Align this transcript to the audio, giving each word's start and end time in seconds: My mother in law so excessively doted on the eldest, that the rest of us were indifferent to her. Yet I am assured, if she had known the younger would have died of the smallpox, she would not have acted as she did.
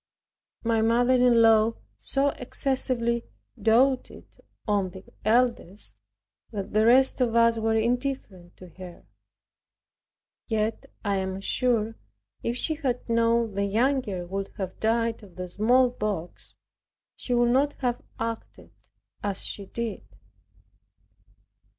My 0.63 0.81
mother 0.81 1.13
in 1.13 1.43
law 1.43 1.75
so 1.95 2.29
excessively 2.29 3.23
doted 3.61 4.25
on 4.67 4.89
the 4.89 5.03
eldest, 5.23 5.95
that 6.49 6.73
the 6.73 6.87
rest 6.87 7.21
of 7.21 7.35
us 7.35 7.59
were 7.59 7.75
indifferent 7.75 8.57
to 8.57 8.69
her. 8.69 9.05
Yet 10.47 10.87
I 11.05 11.17
am 11.17 11.35
assured, 11.35 11.99
if 12.41 12.57
she 12.57 12.73
had 12.73 13.07
known 13.07 13.53
the 13.53 13.65
younger 13.65 14.25
would 14.25 14.49
have 14.57 14.79
died 14.79 15.21
of 15.21 15.35
the 15.35 15.47
smallpox, 15.47 16.55
she 17.15 17.35
would 17.35 17.51
not 17.51 17.73
have 17.81 18.01
acted 18.19 18.71
as 19.21 19.45
she 19.45 19.67
did. 19.67 20.01